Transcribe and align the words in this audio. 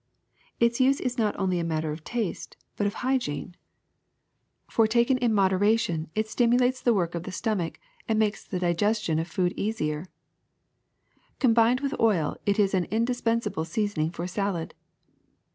Its 0.59 0.81
use 0.81 0.99
is 0.99 1.19
not 1.19 1.35
only 1.37 1.59
a 1.59 1.63
matter 1.63 1.91
of 1.91 2.03
taste, 2.03 2.57
but 2.75 2.85
also 2.85 2.95
of 2.95 3.03
hygiene, 3.03 3.55
for 4.67 4.85
VINEGAR 4.85 4.89
^55 4.89 4.89
taken 4.89 5.17
in 5.19 5.31
moderation 5.31 6.09
it 6.15 6.27
stimulates 6.27 6.81
the 6.81 6.91
work 6.95 7.13
of 7.13 7.21
the 7.21 7.31
stomach 7.31 7.79
and 8.07 8.17
makes 8.17 8.43
the 8.43 8.57
digestion 8.57 9.19
of 9.19 9.27
food 9.27 9.53
easier. 9.55 10.07
Combined 11.37 11.81
with 11.81 11.93
oil 11.99 12.35
it 12.47 12.57
is 12.57 12.73
an 12.73 12.85
indispensable 12.85 13.63
seasoning 13.63 14.09
for 14.09 14.25
salad. 14.25 14.73